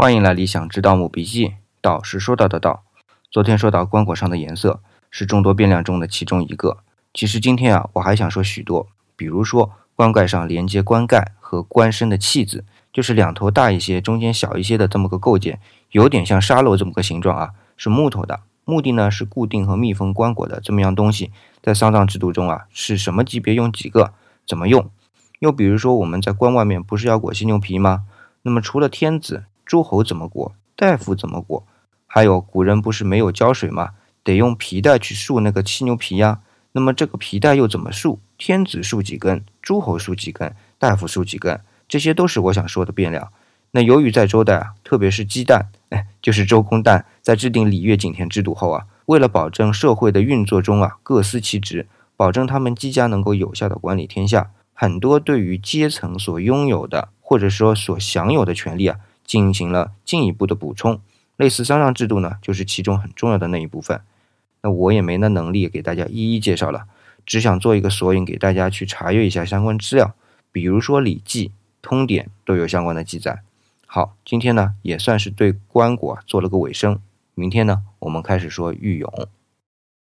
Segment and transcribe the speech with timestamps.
[0.00, 1.54] 欢迎来理想之盗墓笔记。
[1.80, 2.84] 道是说到的道。
[3.32, 6.78] 昨天说到棺椁上的颜色是众多变量中的其中一个。
[7.12, 15.58] 其实今天啊，我还想说许多，比如说棺盖上连接棺盖和棺身的器子，就是两头大一些、中间小一些的这么个构件，
[15.90, 24.12] 有点像沙漏这么个形状啊，是木头的，目的呢是固定和密封棺椁的这么样东西，在丧葬制度中啊，是什么级别用几个，
[24.46, 24.88] 怎么用？
[25.40, 28.04] 又比如说我们在棺外面不是要裹犀牛皮吗？
[28.42, 29.46] 那么除了天子。
[29.68, 30.54] 诸侯怎么裹？
[30.74, 31.66] 大夫怎么裹？
[32.06, 33.90] 还有古人不是没有胶水吗？
[34.24, 36.40] 得用皮带去束那个犀牛皮呀。
[36.72, 38.18] 那么这个皮带又怎么束？
[38.38, 39.44] 天子束几根？
[39.60, 40.56] 诸侯束几根？
[40.78, 41.60] 大夫束几根？
[41.86, 43.30] 这些都是我想说的变量。
[43.72, 58.96] 那由于在周代啊，特别是姬旦，哎，就是周公旦，在制定礼乐井田制度后啊，为了保证社会的运作中啊各司其职，保证他们姬家能够有效的管理天下，很多对于阶层所拥有的或者说所享有的权利啊。
[59.28, 61.00] 进行了进一步的补充，
[61.36, 64.00] 类似丧葬制度呢，就是其中很重要的那一部分。
[64.62, 66.86] 那我也没那能力给大家一一介绍了，
[67.26, 70.14] 只想做一个索引给大家去查阅一下相关资料，
[70.50, 71.48] 比如说《礼记》
[71.82, 73.42] 《通典》都有相关的记载。
[73.86, 76.98] 好，今天呢也算是对棺椁做了个尾声，
[77.34, 79.26] 明天呢我们开始说玉俑。